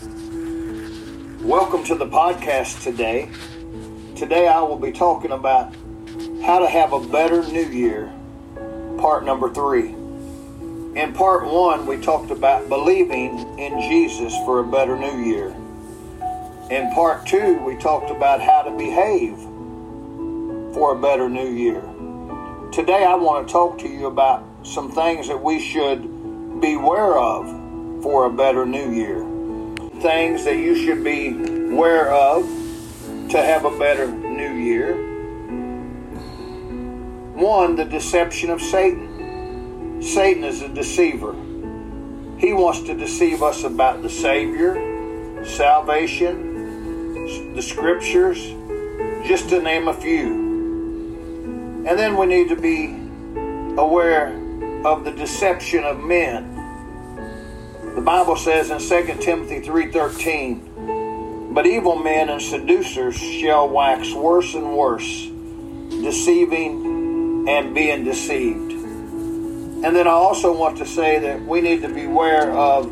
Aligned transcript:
Welcome 0.00 1.84
to 1.84 1.94
the 1.94 2.06
podcast 2.06 2.82
today. 2.82 3.28
Today 4.16 4.48
I 4.48 4.62
will 4.62 4.78
be 4.78 4.92
talking 4.92 5.30
about 5.30 5.74
how 6.42 6.60
to 6.60 6.66
have 6.66 6.94
a 6.94 7.06
better 7.06 7.42
new 7.42 7.66
year, 7.66 8.10
part 8.96 9.26
number 9.26 9.52
three. 9.52 9.88
In 10.98 11.12
part 11.12 11.46
one, 11.46 11.84
we 11.84 11.98
talked 11.98 12.30
about 12.30 12.70
believing 12.70 13.58
in 13.58 13.78
Jesus 13.90 14.34
for 14.46 14.60
a 14.60 14.64
better 14.64 14.96
new 14.96 15.22
year. 15.22 15.48
In 16.70 16.90
part 16.94 17.26
two, 17.26 17.58
we 17.58 17.76
talked 17.76 18.10
about 18.10 18.40
how 18.40 18.62
to 18.62 18.70
behave 18.70 19.36
for 20.72 20.96
a 20.96 20.98
better 20.98 21.28
new 21.28 21.50
year. 21.50 21.82
Today, 22.72 23.04
I 23.04 23.16
want 23.16 23.48
to 23.48 23.52
talk 23.52 23.78
to 23.80 23.88
you 23.88 24.06
about 24.06 24.46
some 24.62 24.90
things 24.92 25.28
that 25.28 25.42
we 25.42 25.60
should 25.60 26.00
beware 26.62 27.18
of 27.18 28.02
for 28.02 28.24
a 28.24 28.30
better 28.30 28.64
new 28.64 28.92
year. 28.92 29.39
Things 30.00 30.44
that 30.44 30.56
you 30.56 30.74
should 30.74 31.04
be 31.04 31.28
aware 31.72 32.10
of 32.10 32.44
to 33.28 33.36
have 33.36 33.66
a 33.66 33.78
better 33.78 34.10
new 34.10 34.54
year. 34.54 34.94
One, 37.34 37.76
the 37.76 37.84
deception 37.84 38.48
of 38.48 38.62
Satan. 38.62 40.02
Satan 40.02 40.44
is 40.44 40.62
a 40.62 40.68
deceiver. 40.68 41.34
He 42.38 42.54
wants 42.54 42.80
to 42.84 42.94
deceive 42.94 43.42
us 43.42 43.64
about 43.64 44.00
the 44.00 44.08
Savior, 44.08 45.44
salvation, 45.44 47.54
the 47.54 47.60
Scriptures, 47.60 48.42
just 49.26 49.50
to 49.50 49.60
name 49.60 49.88
a 49.88 49.94
few. 49.94 50.32
And 51.86 51.98
then 51.98 52.16
we 52.16 52.24
need 52.24 52.48
to 52.48 52.56
be 52.56 52.96
aware 53.78 54.28
of 54.86 55.04
the 55.04 55.12
deception 55.12 55.84
of 55.84 56.00
men. 56.00 56.59
The 57.94 58.00
Bible 58.00 58.36
says 58.36 58.70
in 58.70 58.78
2 58.78 59.20
Timothy 59.20 59.60
3:13, 59.60 61.50
"But 61.52 61.66
evil 61.66 61.96
men 61.96 62.28
and 62.28 62.40
seducers 62.40 63.16
shall 63.16 63.68
wax 63.68 64.14
worse 64.14 64.54
and 64.54 64.76
worse, 64.76 65.28
deceiving 65.90 67.46
and 67.48 67.74
being 67.74 68.04
deceived." 68.04 68.72
And 69.82 69.96
then 69.96 70.06
I 70.06 70.12
also 70.12 70.52
want 70.52 70.78
to 70.78 70.86
say 70.86 71.18
that 71.18 71.44
we 71.46 71.60
need 71.60 71.82
to 71.82 71.88
beware 71.88 72.52
of 72.52 72.88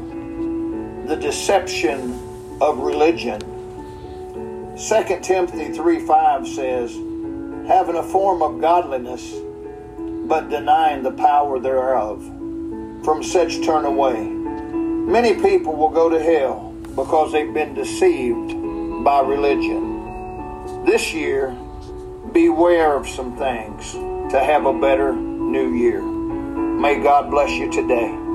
the 1.06 1.16
deception 1.16 2.18
of 2.60 2.80
religion. 2.80 3.40
2 4.76 5.22
Timothy 5.22 5.72
3:5 5.72 6.46
says, 6.46 6.92
"Having 7.66 7.96
a 7.96 8.02
form 8.02 8.42
of 8.42 8.60
godliness, 8.60 9.32
but 10.26 10.50
denying 10.50 11.02
the 11.02 11.12
power 11.12 11.58
thereof. 11.58 12.22
From 13.02 13.22
such 13.22 13.62
turn 13.62 13.84
away. 13.84 14.37
Many 15.08 15.40
people 15.40 15.74
will 15.74 15.88
go 15.88 16.10
to 16.10 16.22
hell 16.22 16.74
because 16.94 17.32
they've 17.32 17.54
been 17.54 17.72
deceived 17.72 18.52
by 19.02 19.20
religion. 19.20 20.84
This 20.84 21.14
year, 21.14 21.56
beware 22.32 22.94
of 22.94 23.08
some 23.08 23.34
things 23.38 23.92
to 23.92 24.38
have 24.38 24.66
a 24.66 24.78
better 24.78 25.14
new 25.14 25.72
year. 25.72 26.02
May 26.02 27.00
God 27.00 27.30
bless 27.30 27.50
you 27.50 27.72
today. 27.72 28.27